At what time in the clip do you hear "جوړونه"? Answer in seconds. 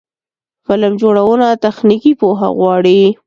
1.01-1.47